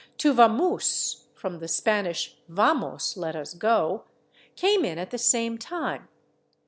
/To 0.17 0.33
vamose/ 0.33 1.25
(from 1.35 1.59
the 1.59 1.67
Spanish 1.67 2.35
/vamos/, 2.49 3.15
let 3.17 3.35
us 3.35 3.53
go), 3.53 4.05
came 4.55 4.83
in 4.83 4.97
at 4.97 5.11
the 5.11 5.19
same 5.19 5.59
time. 5.59 6.07